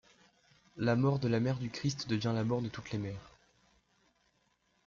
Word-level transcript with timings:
La 0.77 0.95
mort 0.95 1.19
de 1.19 1.27
la 1.27 1.39
mère 1.39 1.59
du 1.59 1.69
Christ 1.69 2.09
devient 2.09 2.31
la 2.33 2.43
mort 2.43 2.63
de 2.63 2.69
toutes 2.69 2.89
les 2.89 2.97
mères. 2.97 3.37